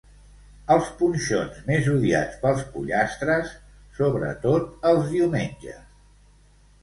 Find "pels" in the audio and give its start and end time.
2.45-2.63